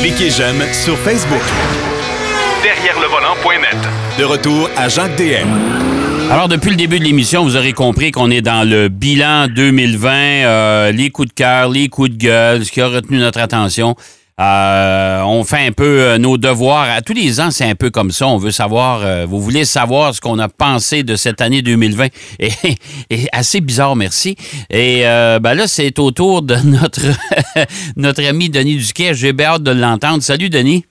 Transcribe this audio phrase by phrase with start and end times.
[0.00, 1.42] Cliquez j'aime sur Facebook.
[2.62, 3.76] Derrière le volant.net.
[4.18, 5.48] De retour à Jacques DM.
[6.30, 10.10] Alors, depuis le début de l'émission, vous aurez compris qu'on est dans le bilan 2020,
[10.12, 13.96] euh, les coups de cœur, les coups de gueule, ce qui a retenu notre attention.
[14.40, 16.88] Euh, on fait un peu euh, nos devoirs.
[16.88, 18.26] À tous les ans, c'est un peu comme ça.
[18.26, 22.06] On veut savoir, euh, vous voulez savoir ce qu'on a pensé de cette année 2020.
[22.38, 22.48] Et,
[23.10, 24.36] et assez bizarre, merci.
[24.70, 27.02] Et ben là, c'est au tour de notre,
[27.96, 29.14] notre ami Denis Duquet.
[29.14, 30.22] J'ai hâte de l'entendre.
[30.22, 30.84] Salut, Denis.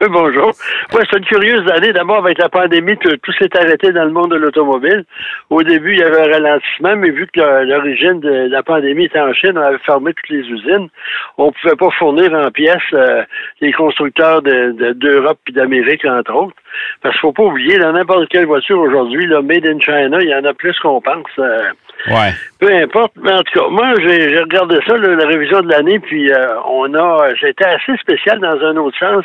[0.08, 0.52] Bonjour.
[0.94, 1.92] Ouais, c'est une curieuse année.
[1.92, 5.04] D'abord, avec la pandémie, tout, s'est arrêté dans le monde de l'automobile.
[5.50, 9.20] Au début, il y avait un ralentissement, mais vu que l'origine de la pandémie était
[9.20, 10.88] en Chine, on avait fermé toutes les usines.
[11.36, 13.24] On ne pouvait pas fournir en pièces euh,
[13.60, 16.56] les constructeurs d'Europe de, et d'Amérique, entre autres.
[17.02, 20.18] Parce qu'il ne faut pas oublier, dans n'importe quelle voiture aujourd'hui, le Made in China,
[20.20, 21.26] il y en a plus qu'on pense.
[21.38, 21.62] Euh,
[22.08, 22.32] ouais.
[22.58, 23.12] Peu importe.
[23.16, 26.94] Mais en tout cas, moi, j'ai regardé ça, la révision de l'année, puis euh, on
[26.94, 27.30] a.
[27.40, 29.24] C'était assez spécial dans un autre sens.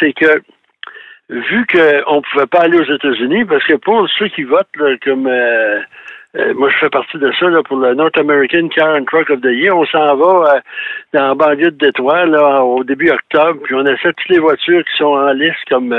[0.00, 0.42] C'est que
[1.30, 4.68] vu qu'on ne pouvait pas aller aux États-Unis, parce que pour ceux qui votent,
[5.04, 5.80] comme euh,
[6.54, 9.40] moi je fais partie de ça là, pour le North American Car and Truck of
[9.40, 10.60] the Year, on s'en va
[11.12, 14.84] dans la banlieue de Détroit là, au début octobre, puis on essaie toutes les voitures
[14.84, 15.94] qui sont en liste comme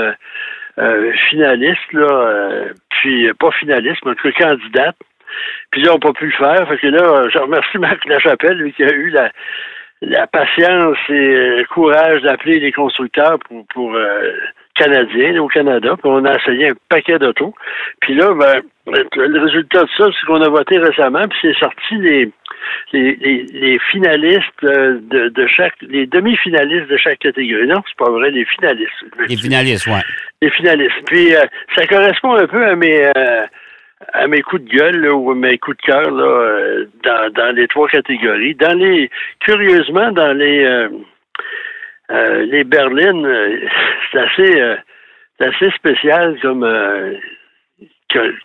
[0.79, 4.95] euh, finaliste, là, euh, puis pas finaliste, mais que candidate.
[5.71, 6.67] Puis là, on pas pu le faire.
[6.67, 9.31] Fait que là, je remercie Marc Lachapelle, lui, qui a eu la,
[10.01, 14.31] la patience et le courage d'appeler les constructeurs pour, pour euh,
[14.75, 15.95] Canadiens au Canada.
[15.97, 17.53] Puis on a essayé un paquet d'autos.
[18.01, 21.95] Puis là, ben, le résultat de ça, c'est qu'on a voté récemment, puis c'est sorti
[21.95, 22.31] les
[22.93, 27.67] les, les, finalistes euh, de, de, chaque, les demi-finalistes de chaque catégorie.
[27.67, 29.05] Non, c'est pas vrai, les finalistes.
[29.27, 29.99] Les finalistes, oui.
[30.41, 31.01] Les finalistes.
[31.05, 33.45] Puis euh, ça correspond un peu à mes euh,
[34.13, 37.67] à mes coups de gueule ou à mes coups de cœur là, dans, dans les
[37.67, 38.55] trois catégories.
[38.55, 39.09] Dans les
[39.39, 40.87] curieusement, dans les
[42.09, 43.27] les berlines,
[44.11, 44.75] c'est assez
[45.37, 46.63] c'est assez spécial comme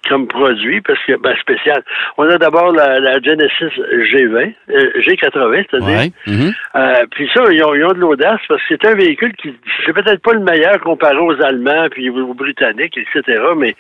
[0.09, 1.83] comme produit, parce que, ben, spécial.
[2.17, 6.11] On a d'abord la, Genesis G20, euh, G80, c'est-à-dire.
[6.27, 6.53] Mhm.
[6.77, 9.55] Euh, puis ça, ils ont, ils ont de l'audace parce que c'est un véhicule qui,
[9.85, 13.75] c'est peut-être pas le meilleur comparé aux Allemands puis aux Britanniques, etc., mais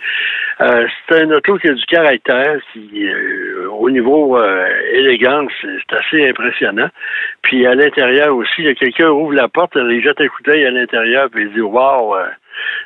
[0.61, 3.07] euh, c'est un auto qui a du caractère, qui,
[3.71, 4.39] au niveau
[4.93, 6.89] élégance, c'est assez impressionnant.
[7.43, 11.28] Puis à l'intérieur aussi, quelqu'un ouvre la porte, il jette un coup d'œil à l'intérieur,
[11.31, 12.17] puis il dit «Wow!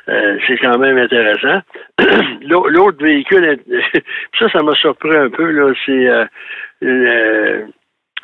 [0.07, 1.61] Euh, c'est quand même intéressant.
[2.41, 3.59] L'autre véhicule,
[4.39, 6.07] ça, ça m'a surpris un peu, là, c'est
[6.83, 7.65] euh,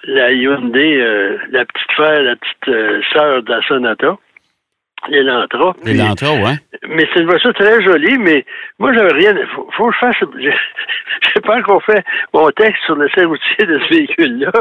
[0.03, 4.17] la Hyundai, euh, la petite frère, la petite sœur de la Sonata.
[5.09, 5.73] L'Elantra.
[5.83, 6.57] L'Elantra, ouais.
[6.87, 8.45] Mais c'est une voiture très jolie, mais
[8.77, 9.33] moi, j'avais rien.
[9.55, 10.15] Faut, faut que je fasse.
[11.33, 14.51] J'ai pas encore fait mon texte sur le routier de ce véhicule-là.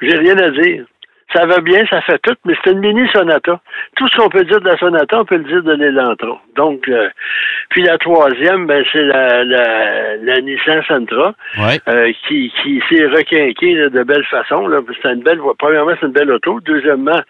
[0.00, 0.86] J'ai rien à dire.
[1.32, 3.60] Ça va bien, ça fait tout, mais c'est une mini Sonata.
[3.96, 6.40] Tout ce qu'on peut dire de la Sonata, on peut le dire de l'Elantra.
[6.56, 7.08] Donc, euh,
[7.68, 11.34] puis la troisième, ben, c'est la, la, la, Nissan Sentra,
[11.88, 14.66] euh, qui, qui s'est requinquée de belle façon.
[14.66, 14.80] Là.
[15.02, 16.58] C'est une belle, premièrement, c'est une belle auto.
[16.60, 17.20] Deuxièmement,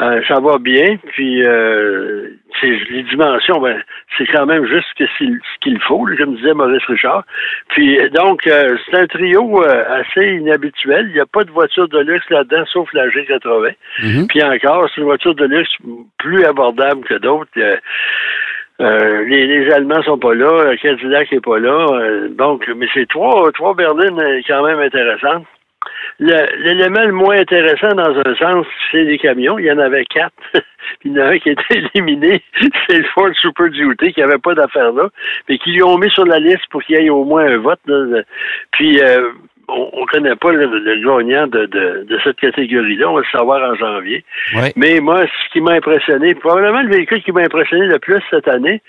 [0.00, 0.96] euh, ça va bien.
[1.12, 3.82] Puis, c'est les dimensions, ben,
[4.16, 7.24] c'est quand même juste ce qu'il faut, comme disait Maurice Richard.
[7.68, 11.06] Puis, donc, c'est un trio assez inhabituel.
[11.08, 14.26] Il n'y a pas de voiture de luxe là-dedans, sauf la G4 Mhm.
[14.28, 15.70] Puis encore, c'est une voiture de luxe
[16.18, 17.50] plus abordable que d'autres.
[17.58, 17.76] Euh,
[18.80, 21.86] euh, les, les, Allemands sont pas là, Cadillac est pas là.
[21.92, 25.46] Euh, donc, mais c'est trois, trois berlines quand même intéressantes.
[26.20, 29.58] L'élément le, moins intéressant dans un sens, c'est les camions.
[29.58, 30.34] Il y en avait quatre.
[31.04, 32.42] il y en a un qui a été éliminé.
[32.88, 35.08] c'est le Ford Super Duty qui n'avait pas d'affaire là,
[35.48, 37.58] mais qui lui ont mis sur la liste pour qu'il y ait au moins un
[37.58, 37.80] vote.
[38.72, 39.00] Puis
[39.68, 40.66] on ne connaît pas le,
[41.00, 43.08] gagnant de, de, cette catégorie-là.
[43.08, 44.24] On va le savoir en janvier.
[44.76, 48.48] Mais moi, ce qui m'a impressionné, probablement le véhicule qui m'a impressionné le plus cette
[48.48, 48.82] année,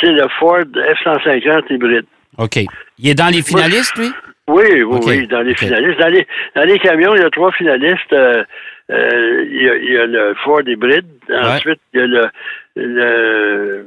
[0.00, 2.06] c'est le Ford F-150 hybride.
[2.38, 2.58] OK.
[2.98, 4.10] Il est dans les finalistes, lui?
[4.48, 5.98] Oui, oui, oui, dans les finalistes.
[5.98, 8.12] Dans les, dans les camions, il y a trois finalistes.
[8.12, 8.44] Euh,
[8.90, 11.06] euh, il, y a, il, y a, le Ford hybride.
[11.30, 12.30] Ensuite, il y a le,
[12.76, 13.86] le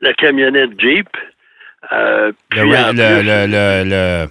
[0.00, 1.08] la camionnette Jeep.
[1.92, 4.26] Euh, le, le, le,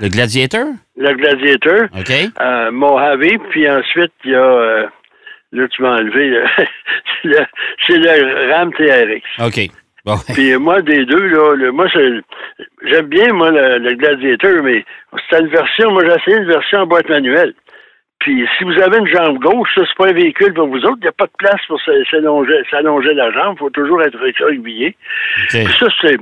[0.00, 0.66] le, Gladiator?
[0.96, 1.88] Le Gladiator.
[1.98, 2.12] OK.
[2.40, 4.40] Euh, Mojave, puis ensuite, il y a.
[4.40, 4.86] Euh,
[5.52, 6.42] là, tu m'as enlevé.
[7.86, 9.22] c'est le RAM TRX.
[9.46, 9.70] OK.
[10.34, 14.84] Puis moi, des deux, là, moi, j'aime bien, moi, le, Gladiator, mais
[15.28, 17.54] c'est une version, moi, j'ai essayé une version en boîte manuelle.
[18.20, 20.98] Puis si vous avez une jambe gauche, ça, c'est pas un véhicule pour vous autres.
[20.98, 23.54] Il n'y a pas de place pour s'allonger, la jambe.
[23.56, 24.18] Il faut toujours être.
[24.18, 24.94] Okay.
[25.50, 26.16] Puis ça, c'est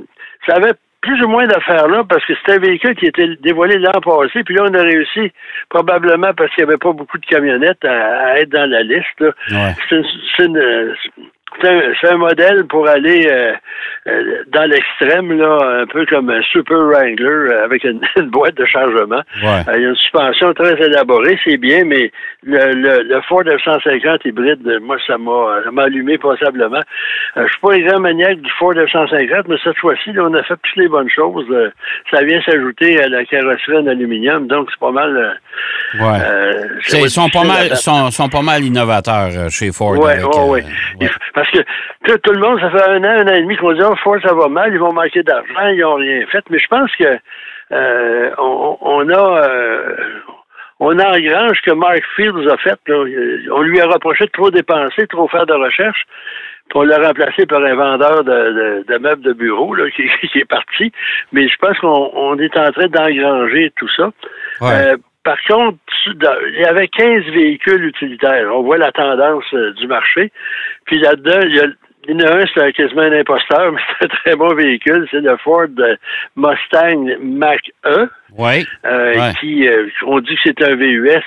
[0.46, 3.78] ça avait plus ou moins d'affaires là parce que c'était un véhicule qui était dévoilé
[3.78, 5.32] l'an passé, puis là, on a réussi,
[5.68, 9.24] probablement parce qu'il n'y avait pas beaucoup de camionnettes, à, être dans la liste.
[9.88, 10.94] C'est une,
[11.60, 13.52] c'est un, modèle pour aller euh,
[14.06, 18.00] euh, dans l'extrême, là, un peu comme un Super Wrangler euh, avec une,
[18.30, 19.20] boîte de chargement.
[19.36, 22.10] il y a une suspension très élaborée, c'est bien, mais
[22.42, 26.80] le, le, Ford F-150 hybride, moi, ça m'a allumé passablement.
[27.36, 30.54] je suis pas un grand maniaque du Ford F-150, mais cette fois-ci, on a fait
[30.62, 31.46] toutes les bonnes choses.
[32.10, 35.40] ça vient s'ajouter à la carrosserie en aluminium, donc c'est pas mal.
[36.92, 39.96] ils sont pas mal, sont, sont, pas mal innovateurs chez Ford.
[39.98, 40.62] Oui, oui,
[41.00, 41.08] oui.
[41.52, 41.64] Parce
[42.04, 43.94] que tout, le monde, ça fait un an, un an et demi qu'on dit, oh,
[44.02, 46.44] Ford, ça va mal, ils vont manquer d'argent, ils n'ont rien fait.
[46.50, 47.18] Mais je pense que
[47.72, 49.96] euh, on, a euh,
[50.80, 52.78] on engrange que Mark Fields a fait.
[52.88, 56.04] On lui a reproché de trop dépenser, trop faire de recherche.
[56.68, 60.38] Puis on l'a remplacé par un vendeur de, de, meubles de bureau là, qui, qui,
[60.38, 60.92] est parti.
[61.32, 64.10] Mais je pense qu'on est en train d'engranger tout ça.
[64.62, 64.96] Euh,
[65.26, 68.48] par contre, il y avait 15 véhicules utilitaires.
[68.54, 70.30] On voit la tendance euh, du marché.
[70.84, 71.66] Puis là-dedans, il y a
[72.08, 75.06] il y en a un, c'est quasiment un imposteur, mais c'est un très bon véhicule.
[75.10, 75.66] C'est le Ford
[76.36, 78.08] Mustang Mach-E.
[78.38, 78.66] Oui.
[78.84, 81.22] Euh, Qui, euh, on dit que c'est un VUS.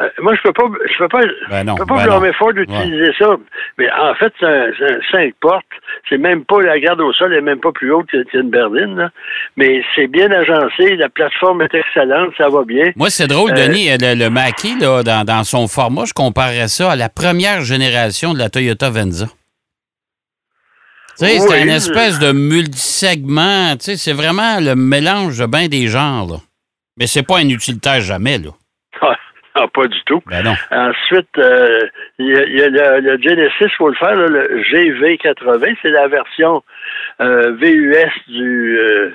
[0.00, 1.20] Euh, moi, je peux pas, je peux pas,
[1.50, 3.36] ben je peux pas ben blâmer Ford d'utiliser ça.
[3.78, 5.64] Mais en fait, c'est un, un 5 portes.
[6.08, 8.96] C'est même pas la garde au sol, elle est même pas plus haute qu'une berline.
[8.96, 9.10] Là.
[9.56, 10.96] Mais c'est bien agencé.
[10.96, 12.92] La plateforme est excellente, ça va bien.
[12.96, 16.92] Moi, c'est drôle, Denis, le, le Mach-E, là, dans, dans son format, je comparerais ça
[16.92, 19.26] à la première génération de la Toyota Venza
[21.14, 23.74] c'est une espèce de multisegment.
[23.78, 26.26] C'est vraiment le mélange de bien des genres.
[26.30, 26.36] Là.
[26.98, 28.38] Mais c'est pas un utilitaire jamais.
[28.38, 28.50] Là.
[29.54, 30.22] Ah, pas du tout.
[30.24, 30.54] Ben non.
[30.70, 31.80] Ensuite, euh,
[32.18, 36.62] il y, a, le, Genesis, il faut le faire, le GV80, c'est la version
[37.20, 39.10] euh, VUS du, euh,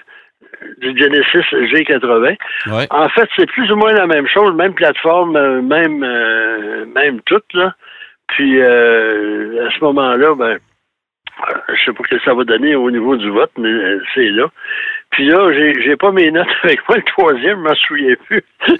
[0.78, 2.38] du Genesis G80.
[2.92, 6.06] En fait, c'est plus ou moins la même chose, même plateforme, même
[6.94, 7.42] même tout.
[7.56, 7.74] Là.
[8.28, 10.60] Puis à ce moment-là, ben
[11.70, 14.30] je sais pas ce que ça va donner au niveau du vote, mais euh, c'est
[14.30, 14.48] là.
[15.12, 16.98] Puis là, j'ai, j'ai pas mes notes avec moi.
[16.98, 18.44] Le troisième, je m'en souviens plus.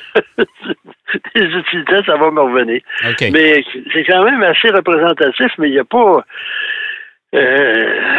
[1.36, 2.82] Les utilités, ça va me revenir.
[3.32, 6.26] Mais c'est quand même assez représentatif, mais il n'y a pas.
[7.36, 8.18] Euh,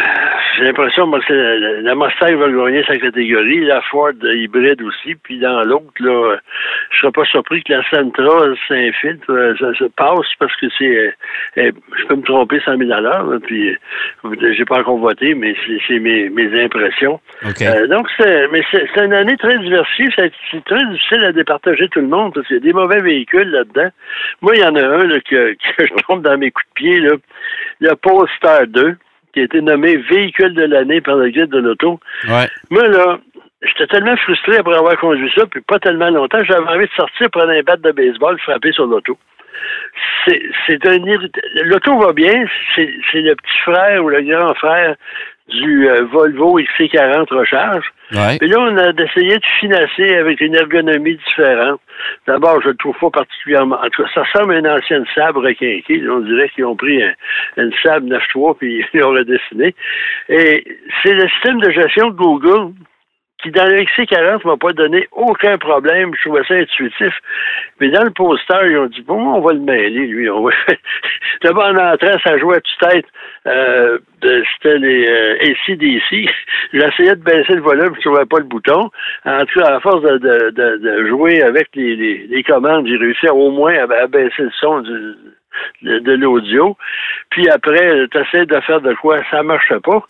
[0.59, 5.39] j'ai l'impression que la, la, Mustang va gagner sa catégorie, la Ford hybride aussi, puis
[5.39, 6.37] dans l'autre, là,
[6.91, 10.97] je serais pas surpris que la Sentra s'infiltre, euh, ça se passe parce que c'est,
[10.97, 11.11] euh,
[11.57, 13.75] euh, je peux me tromper 100 000 à l'heure, puis
[14.51, 15.55] j'ai pas encore voté, mais
[15.87, 17.21] c'est mes, mes impressions.
[17.87, 20.07] donc c'est, mais c'est une année très diversifiée,
[20.51, 23.49] c'est très difficile à départager tout le monde parce qu'il y a des mauvais véhicules
[23.49, 23.89] là-dedans.
[24.41, 26.73] Moi, il y en a un là, que, que je tombe dans mes coups de
[26.73, 27.15] pied là,
[27.79, 28.97] le Polestar 2
[29.33, 31.99] qui a été nommé véhicule de l'année par le guide de l'auto.
[32.69, 33.19] Moi, là,
[33.61, 37.29] j'étais tellement frustré après avoir conduit ça, puis pas tellement longtemps, j'avais envie de sortir,
[37.29, 39.17] prendre un bat de baseball, frapper sur l'auto.
[40.25, 40.97] C'est un
[41.65, 42.45] L'auto va bien,
[42.75, 44.95] c'est le petit frère ou le grand frère
[45.49, 47.85] du euh, Volvo XC40 Recharge.
[48.13, 48.37] Ouais.
[48.39, 51.79] Puis là, on a essayé de financer avec une ergonomie différente.
[52.27, 53.77] D'abord, je ne le trouve pas particulièrement.
[53.77, 56.01] En tout cas, ça ressemble à une ancienne sabre requinquée.
[56.09, 57.13] On dirait qu'ils ont pris un,
[57.57, 59.75] une sabre 9.3 puis ils l'ont redessiné.
[60.29, 60.65] Et
[61.03, 62.73] c'est le système de gestion de Google
[63.41, 66.11] qui, dans le XC40, m'a pas donné aucun problème.
[66.15, 67.13] Je trouvais ça intuitif.
[67.79, 70.29] Mais dans le poster, ils ont dit, bon, on va le mêler, lui.
[70.29, 70.51] On va...
[71.43, 73.05] D'abord, en entrant, ça jouait à toute-tête.
[73.47, 76.29] Euh, c'était les euh, ACDC.
[76.73, 78.89] J'essayais de baisser le volume, je trouvais pas le bouton.
[79.25, 82.97] En tout cas, à force de, de, de, jouer avec les, les, les commandes, j'ai
[82.97, 85.15] réussi au moins à, baisser le son du,
[85.81, 86.77] de, l'audio.
[87.29, 90.03] Puis après, tu essaies de faire de quoi, ça marche pas.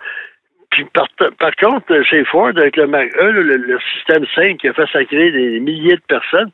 [0.71, 1.07] Puis par,
[1.39, 5.31] par, contre, chez Ford, avec le Mac E, le, système 5 qui a fait sacrer
[5.31, 6.51] des milliers de personnes,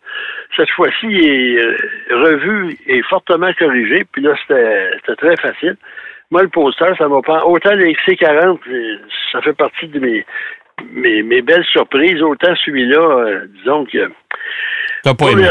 [0.56, 1.78] cette fois-ci, il est euh,
[2.12, 4.06] revu et fortement corrigé.
[4.12, 5.76] Puis là, c'était très facile.
[6.32, 7.44] Moi, le poster, ça m'a pas.
[7.46, 8.98] Autant le XC40, euh,
[9.32, 10.26] ça fait partie de mes,
[10.92, 12.22] mes, mes belles surprises.
[12.22, 14.10] Autant celui-là, euh, disons que.
[15.04, 15.48] T'as pas aimé.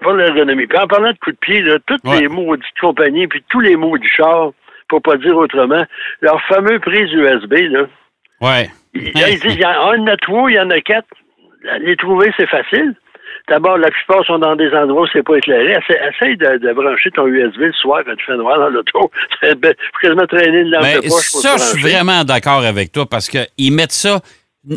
[0.00, 0.66] Pour l'ergonomie.
[0.66, 3.60] Puis en parlant de coups de pied, là, toutes les mots de compagnie, puis tous
[3.60, 4.52] les mots du char,
[4.90, 5.84] pour pas dire autrement,
[6.20, 7.86] leur fameux prise USB, là.
[8.40, 8.70] Ouais.
[8.94, 11.08] Ils, disent, il y en a trois, il y en a quatre.
[11.80, 12.94] Les trouver, c'est facile.
[13.48, 15.76] D'abord, la plupart sont dans des endroits où c'est pas éclairé.
[15.88, 19.10] Essaye de, brancher ton USB le soir quand tu fais noir dans l'auto.
[19.42, 23.28] Faut quasiment traîner une lampe de poche Ça, je suis vraiment d'accord avec toi parce
[23.28, 24.20] qu'ils mettent ça.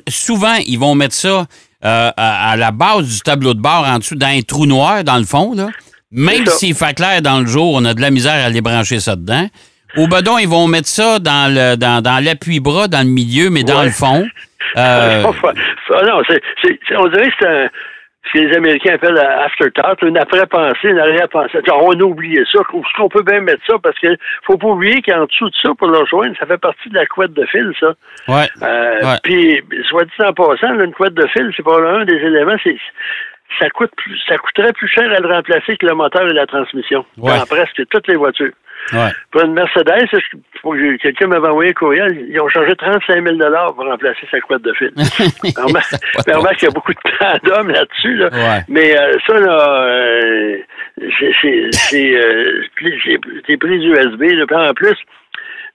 [0.08, 1.46] Souvent, ils vont mettre ça
[1.86, 5.18] euh, à, la base du tableau de bord en dessous, dans un trou noir, dans
[5.18, 5.54] le fond.
[5.54, 5.68] Là.
[6.12, 9.00] Même s'il fait clair dans le jour, on a de la misère à aller brancher
[9.00, 9.48] ça dedans.
[9.98, 13.64] Au bedon, ils vont mettre ça dans le dans, dans l'appui-bras, dans le milieu, mais
[13.64, 14.26] dans le fond.
[14.76, 15.22] Euh...
[15.22, 15.32] non,
[16.98, 17.70] on dirait que c'est un
[18.26, 21.60] ce que les Américains appellent afterthought, une après-pensée, une arrière-pensée.
[21.72, 22.60] On a oublié ça.
[22.72, 25.70] Ce qu'on peut bien mettre ça, parce qu'il faut pas oublier qu'en dessous de ça,
[25.78, 27.94] pour le rejoindre, ça fait partie de la couette de fil, ça.
[28.28, 28.48] Ouais.
[28.62, 32.56] Euh, Puis, soit dit en passant, une couette de fil, c'est pas un des éléments,
[32.64, 32.78] c'est
[33.60, 36.46] ça coûte plus, ça coûterait plus cher à le remplacer que le moteur et la
[36.46, 37.06] transmission.
[37.18, 38.54] Dans presque toutes les voitures.
[38.92, 39.12] Ouais.
[39.32, 40.10] Pour une Mercedes,
[41.02, 43.38] quelqu'un m'avait envoyé un courriel, ils ont chargé 35 000
[43.74, 44.92] pour remplacer sa couette de fil.
[46.34, 48.16] remarque qu'il y a beaucoup de temps là-dessus.
[48.16, 48.30] Là.
[48.68, 50.58] Mais euh, ça, là, euh,
[51.92, 52.64] c'est euh,
[53.48, 54.22] des prises USB.
[54.22, 54.70] Là.
[54.70, 54.98] En plus,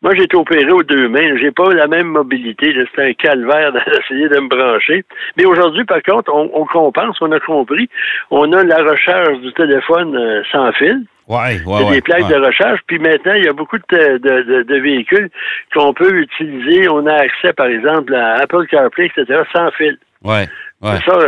[0.02, 1.36] moi, j'ai été opéré aux deux mains.
[1.40, 2.72] J'ai pas la même mobilité.
[2.90, 5.04] C'était un calvaire d'essayer de me brancher.
[5.36, 7.88] Mais aujourd'hui, par contre, on, on compense, on a compris.
[8.30, 11.04] On a la recharge du téléphone sans fil.
[11.26, 12.80] Ouais, ouais, il des plaques de recharge.
[12.86, 15.28] Puis maintenant, il y a beaucoup de, de, de, véhicules
[15.74, 16.88] qu'on peut utiliser.
[16.88, 19.98] On a accès, par exemple, à Apple CarPlay, etc., sans fil.
[20.24, 20.46] Ouais.
[20.80, 20.96] Ouais.
[21.04, 21.18] Ça,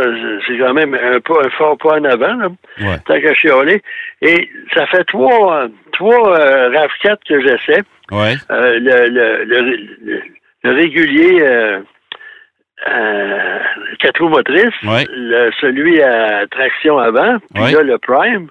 [0.47, 1.19] c'est quand même un,
[1.57, 2.47] fort pas en avant, là,
[2.79, 2.97] ouais.
[3.05, 3.81] tant qu'à chialer.
[4.21, 7.81] Et ça fait trois, trois euh, RAV4 que j'essaie.
[8.11, 8.35] Ouais.
[8.49, 10.21] Euh, le, le, le,
[10.63, 11.79] le, régulier euh,
[12.89, 13.59] euh,
[13.99, 14.73] quatre roues motrices,
[15.59, 18.47] celui à traction avant, puis là, le Prime.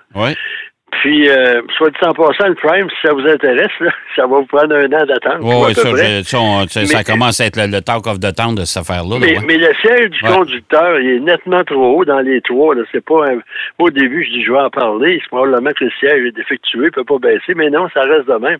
[0.91, 4.39] Puis, euh, soit dit en passant, le Prime, si ça vous intéresse, là, ça va
[4.39, 5.41] vous prendre un an d'attente.
[5.41, 5.83] Oui, oui, ça,
[6.25, 8.83] ça, on, ça, ça, commence à être le, le, talk of the town de cette
[8.83, 9.17] affaire-là.
[9.21, 9.45] Mais, ouais.
[9.47, 10.33] mais, le siège du ouais.
[10.33, 12.75] conducteur, il est nettement trop haut dans les trois.
[12.93, 13.39] C'est pas un...
[13.79, 15.19] Au début, je dis, je vais en parler.
[15.23, 18.27] C'est probablement que le siège est défectueux, il peut pas baisser, mais non, ça reste
[18.27, 18.59] de même.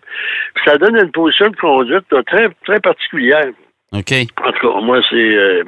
[0.55, 3.51] Puis ça donne une position de conduite là, très, très particulière.
[3.93, 4.13] OK.
[4.41, 5.63] En tout cas, moi, c'est, euh,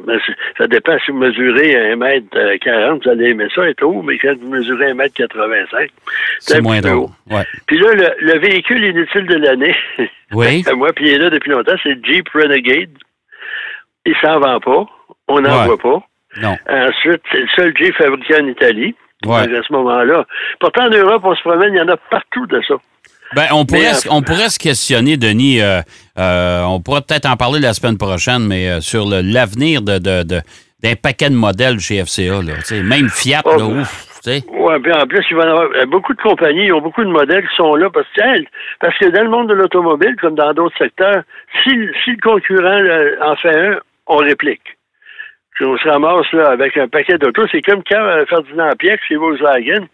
[0.58, 4.48] ça dépend si vous mesurez 1m40, vous allez aimer ça être haut, mais quand vous
[4.48, 5.89] mesurez 1m85,
[6.39, 7.10] c'est moins drôle.
[7.30, 7.44] Ouais.
[7.68, 9.75] Puis là, le, le, véhicule inutile de l'année,
[10.32, 10.63] oui.
[10.75, 12.92] moi, puis il est là depuis longtemps, c'est le Jeep Renegade.
[14.06, 14.86] Il s'en vend pas.
[15.27, 15.65] On n'en ouais.
[15.65, 16.08] voit pas.
[16.42, 16.58] Non.
[16.70, 18.96] Ensuite, c'est le seul Jeep fabriqué en Italie.
[19.25, 19.56] Ouais.
[19.56, 20.25] À ce moment-là.
[20.60, 22.75] Pourtant, en Europe, on se promène, il y en a partout de ça.
[23.36, 25.62] Ben, on pourrait, mais, on pourrait se questionner, Denis.
[25.62, 25.82] Euh,
[26.20, 30.24] euh, on pourra peut-être en parler la semaine prochaine, mais euh, sur l'avenir de, de,
[30.24, 30.42] de,
[30.84, 32.42] d'un paquet de modèles chez FCA.
[32.42, 32.53] Là,
[32.84, 34.10] même Fiat, oh, là, ouf.
[34.25, 37.10] Oui, puis en plus, il va y avoir beaucoup de compagnies, ils ont beaucoup de
[37.10, 38.22] modèles qui sont là parce que,
[38.80, 41.24] parce que dans le monde de l'automobile, comme dans d'autres secteurs,
[41.62, 41.72] si,
[42.03, 44.77] si le concurrent là, en fait un, on réplique.
[45.56, 47.48] Puis on se ramasse là, avec un paquet d'autos.
[47.51, 49.88] C'est comme quand euh, Ferdinand Pierre, chez Volkswagen,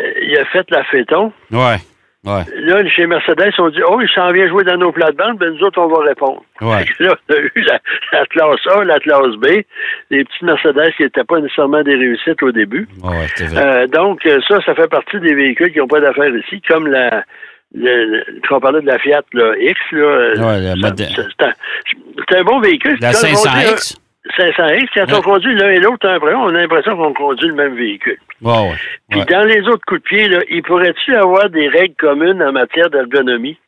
[0.00, 1.32] euh, il a fait la fêton.
[1.50, 1.76] Ouais.
[2.24, 2.44] Ouais.
[2.54, 5.64] Là, chez Mercedes, on dit Oh, il s'en vient jouer dans nos plates-bandes, ben nous
[5.64, 6.42] autres, on va répondre.
[6.60, 6.84] Ouais.
[7.00, 7.80] Là, on a eu la,
[8.12, 9.46] la, classe A, la classe B,
[10.10, 12.86] les petits Mercedes qui n'étaient pas nécessairement des réussites au début.
[13.02, 13.60] Ouais, c'est vrai.
[13.60, 17.24] Euh, donc, ça, ça fait partie des véhicules qui n'ont pas d'affaires ici, comme la.
[17.74, 22.44] Le, le, quand on parlait de la Fiat là, X, là, ouais, c'est un, un,
[22.44, 22.98] bon véhicule.
[23.00, 23.96] La 500X?
[24.38, 25.18] 500X, quand ouais.
[25.18, 28.18] on conduit l'un et l'autre, on a l'impression qu'on conduit le même véhicule.
[28.40, 28.76] Ouais, ouais.
[29.10, 32.52] Puis dans les autres coups de pied, là, il pourrait-tu avoir des règles communes en
[32.52, 33.58] matière d'ergonomie?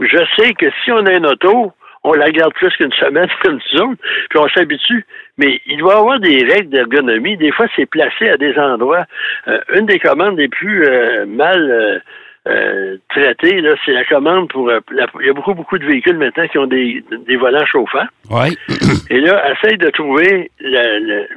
[0.00, 1.72] Je sais que si on a une auto,
[2.04, 5.04] on la garde plus qu'une semaine comme nous autres, puis on s'habitue.
[5.38, 7.36] Mais il doit y avoir des règles d'ergonomie.
[7.36, 9.06] Des fois, c'est placé à des endroits.
[9.48, 11.98] Euh, une des commandes les plus euh, mal euh,
[12.46, 14.68] euh, traité, là, c'est la commande pour.
[14.68, 17.64] Euh, la, il y a beaucoup, beaucoup de véhicules maintenant qui ont des, des volants
[17.64, 18.06] chauffants.
[18.30, 18.54] Oui.
[19.10, 20.98] Et là, essaye de trouver le.
[20.98, 21.28] le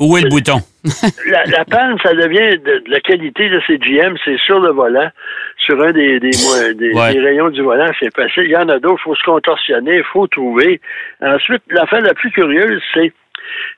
[0.00, 0.60] Où est le bouton?
[1.30, 4.72] la, la panne, ça devient de, de la qualité de ces GM, c'est sur le
[4.72, 5.10] volant,
[5.58, 7.12] sur un des, des, des, ouais.
[7.12, 8.44] des rayons du volant, c'est facile.
[8.44, 10.80] Il y en a d'autres, il faut se contorsionner, il faut trouver.
[11.20, 13.12] Ensuite, l'affaire la plus curieuse, c'est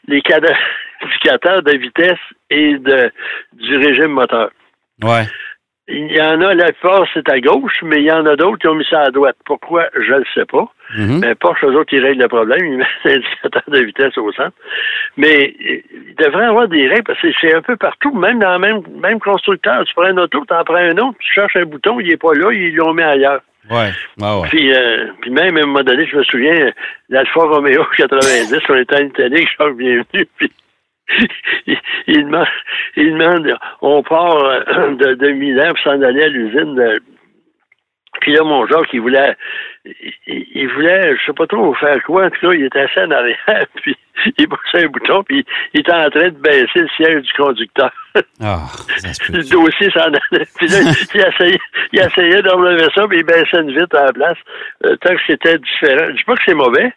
[0.07, 0.23] les
[1.03, 2.19] indicateurs de vitesse
[2.51, 3.11] et de,
[3.55, 4.51] du régime moteur.
[5.03, 5.25] Ouais.
[5.89, 8.59] Il y en a, la plupart, c'est à gauche, mais il y en a d'autres
[8.59, 9.37] qui ont mis ça à droite.
[9.45, 9.85] Pourquoi?
[9.95, 10.67] Je ne sais pas.
[10.97, 11.19] Mm -hmm.
[11.21, 12.65] Mais Porsche, eux autres, ils règlent le problème.
[12.65, 14.57] Ils mettent l'indicateur de vitesse au centre.
[15.17, 18.55] Mais il devrait y avoir des règles, parce que c'est un peu partout, même dans
[18.59, 19.85] le même, même constructeur.
[19.85, 22.23] Tu prends un auto, tu en prends un autre, tu cherches un bouton, il n'est
[22.27, 23.43] pas là, ils l'ont mis ailleurs.
[23.71, 23.91] Ouais.
[24.23, 24.49] Ah ouais.
[24.49, 26.73] Puis, euh, puis même, à un moment donné, je me souviens,
[27.09, 30.51] l'Alfa Romeo 90, on était en Italie, je suis bienvenu, puis
[31.67, 32.47] il, il, demande,
[32.97, 34.43] il demande, on part
[34.97, 37.01] de, de Milan pour s'en aller à l'usine de.
[38.21, 39.37] Puis là, mon Jacques, il voulait,
[39.85, 42.27] il, il, voulait, je sais pas trop faire quoi.
[42.27, 43.97] En tout cas, il était assis en arrière, puis
[44.39, 45.45] il poussait un bouton, puis
[45.75, 47.93] il était en train de baisser le siège du conducteur.
[48.41, 48.67] Ah,
[49.29, 50.47] le dossier s'en allait.
[50.57, 51.59] Puis là, il essayait,
[51.93, 52.43] il essayait
[52.95, 54.39] ça, puis il baissait une vitre à la place.
[54.87, 56.07] Euh, tant que c'était différent.
[56.09, 56.93] Je dis pas que c'est mauvais.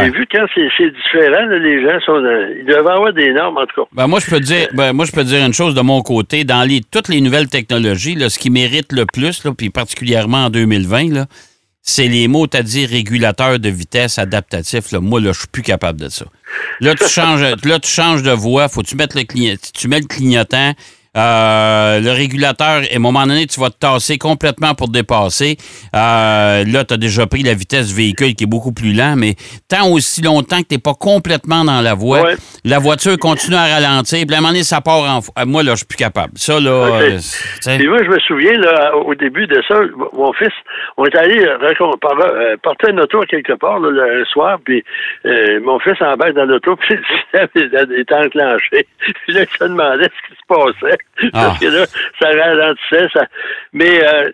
[0.00, 2.22] J'ai vu quand c'est différent, les gens sont.
[2.58, 3.88] ils doivent avoir des normes, en tout cas.
[3.92, 6.44] Ben, moi, je peux dire, ben, moi, je peux dire une chose de mon côté.
[6.44, 10.46] Dans les, toutes les nouvelles technologies, là, ce qui mérite le plus, là, puis particulièrement
[10.46, 11.26] en 2020, là,
[11.88, 14.90] c'est les mots, t'as dit régulateur de vitesse adaptatif.
[14.90, 15.00] Là.
[15.00, 16.26] Moi, là, je suis plus capable de ça.
[16.80, 18.68] Là, tu changes, là, tu changes de voie.
[18.68, 19.68] Faut que tu mettes le clignotant.
[19.72, 20.72] Tu mets le clignotant.
[21.16, 25.56] Euh, le régulateur, à un moment donné, tu vas te tasser complètement pour dépasser.
[25.94, 29.16] Euh, là, tu as déjà pris la vitesse du véhicule qui est beaucoup plus lent,
[29.16, 29.34] mais
[29.68, 32.32] tant aussi longtemps que tu n'es pas complètement dans la voie,
[32.66, 34.24] la voiture continue à ralentir.
[34.26, 35.18] Puis à un moment donné, ça part en...
[35.18, 36.32] Euh, moi, là, je suis plus capable.
[36.36, 36.70] Ça, là...
[36.70, 37.18] Euh,
[37.88, 39.80] moi, je me souviens, là, au début de ça,
[40.12, 40.52] mon fils,
[40.96, 41.46] on est allé
[42.62, 44.84] porter un auto quelque part là, le soir, puis
[45.62, 48.86] mon fils embarque dans l'auto, puis le système était enclenché.
[49.24, 50.98] Puis là, il se demandait ce qui se passait.
[51.32, 51.60] Parce ah.
[51.60, 51.86] que là,
[52.20, 53.08] ça ralentissait.
[53.12, 53.26] Ça...
[53.72, 54.30] Mais euh,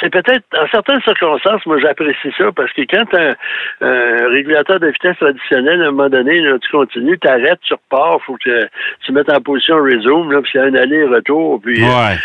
[0.00, 3.34] c'est peut-être, en certaines circonstances, moi j'apprécie ça parce que quand un,
[3.80, 8.18] un, régulateur de vitesse traditionnel, à un moment donné, tu continues, tu arrêtes, tu repars,
[8.20, 8.68] il faut que
[9.04, 11.60] tu mettes en position resume, là, puis il y a un aller-retour.
[11.62, 12.16] Puis, ouais.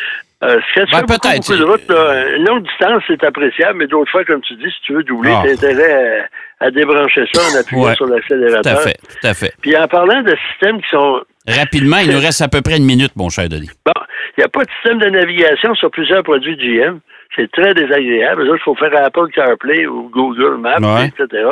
[0.43, 4.11] Euh, ce ben, beaucoup, beaucoup de route, là, une longue distance, c'est appréciable, mais d'autres
[4.11, 5.41] fois, comme tu dis, si tu veux doubler, ah.
[5.43, 8.61] tu as intérêt à, débrancher ça en appuyant sur l'accélérateur.
[8.61, 9.53] Tout à fait, tout à fait.
[9.61, 12.85] Puis en parlant de systèmes qui sont Rapidement, il nous reste à peu près une
[12.85, 13.69] minute, mon cher Denis.
[13.85, 13.93] Bon,
[14.37, 16.99] il n'y a pas de système de navigation sur plusieurs produits GM.
[17.35, 18.49] C'est très désagréable.
[18.51, 21.43] Il faut faire Apple CarPlay ou Google Maps, etc.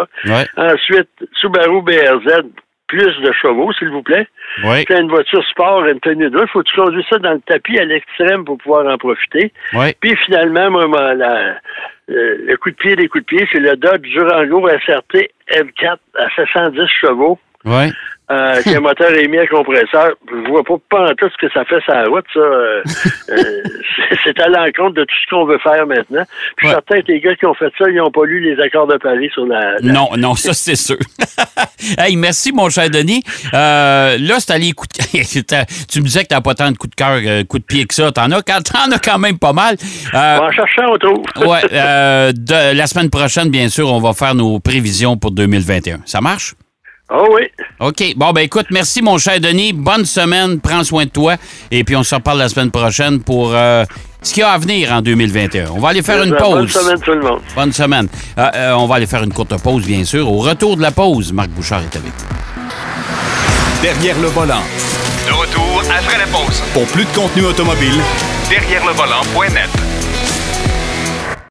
[0.58, 2.44] Ensuite, Subaru BRZ,
[2.88, 4.28] plus de chevaux, s'il vous plaît.
[4.64, 4.86] Oui.
[4.86, 7.42] Tu une voiture sport, une tenue de Il faut que tu conduises ça dans le
[7.42, 9.52] tapis à l'extrême pour pouvoir en profiter.
[10.00, 11.56] Puis finalement, moi, la,
[12.08, 16.30] le coup de pied des coups de pied, c'est le Dodge Durango SRT M4 à
[16.36, 17.40] 710 chevaux.
[17.66, 17.92] Oui
[18.32, 20.16] euh, qui a un moteur émis à compresseur.
[20.28, 22.40] Je vois pas, en tout ce que ça fait sur la route, ça.
[22.40, 22.82] Euh,
[23.30, 23.64] euh
[24.24, 26.24] c'est à l'encontre de tout ce qu'on veut faire maintenant.
[26.58, 28.98] Puis certains les gars qui ont fait ça, ils n'ont pas lu les accords de
[28.98, 29.76] Paris sur la...
[29.82, 30.98] Non, non, ça c'est sûr.
[32.00, 33.22] hey, merci mon cher Denis.
[33.54, 36.96] Euh, là, c'est allé coup tu me disais que t'as pas tant de coups de
[36.96, 38.12] cœur, coups de pied que ça.
[38.12, 39.76] T'en as, t'en as quand même pas mal.
[40.14, 41.24] En cherchant, on trouve.
[41.48, 46.00] ouais, de, la semaine prochaine, bien sûr, on va faire nos prévisions pour 2021.
[46.06, 46.56] Ça marche?
[47.12, 47.44] Oh oui.
[47.80, 48.14] OK.
[48.16, 49.74] Bon, ben écoute, merci mon cher Denis.
[49.74, 50.60] Bonne semaine.
[50.60, 51.36] Prends soin de toi.
[51.70, 53.86] Et puis on se reparle la semaine prochaine pour euh,
[54.24, 55.70] ce qu'il y a à venir en 2021.
[55.72, 56.74] On va aller faire une pause.
[56.74, 57.42] Bonne semaine tout le monde.
[57.56, 58.08] Bonne semaine.
[58.38, 60.28] Euh, euh, on va aller faire une courte pause, bien sûr.
[60.32, 62.36] Au retour de la pause, Marc Bouchard est avec nous.
[63.84, 64.64] Derrière le volant.
[65.28, 66.64] De retour après la pause.
[66.74, 68.02] Pour plus de contenu automobile,
[68.50, 69.70] derrière le volant.net.